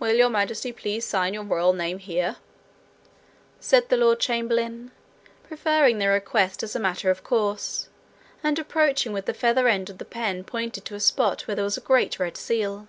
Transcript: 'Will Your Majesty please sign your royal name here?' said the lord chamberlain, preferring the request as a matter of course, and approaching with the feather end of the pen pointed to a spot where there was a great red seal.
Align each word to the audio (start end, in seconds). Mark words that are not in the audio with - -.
'Will 0.00 0.16
Your 0.16 0.30
Majesty 0.30 0.72
please 0.72 1.04
sign 1.04 1.34
your 1.34 1.42
royal 1.42 1.74
name 1.74 1.98
here?' 1.98 2.36
said 3.60 3.90
the 3.90 3.98
lord 3.98 4.18
chamberlain, 4.18 4.92
preferring 5.46 5.98
the 5.98 6.08
request 6.08 6.62
as 6.62 6.74
a 6.74 6.78
matter 6.80 7.10
of 7.10 7.22
course, 7.22 7.90
and 8.42 8.58
approaching 8.58 9.12
with 9.12 9.26
the 9.26 9.34
feather 9.34 9.68
end 9.68 9.90
of 9.90 9.98
the 9.98 10.06
pen 10.06 10.42
pointed 10.42 10.86
to 10.86 10.94
a 10.94 11.00
spot 11.00 11.42
where 11.42 11.54
there 11.54 11.64
was 11.66 11.76
a 11.76 11.82
great 11.82 12.18
red 12.18 12.38
seal. 12.38 12.88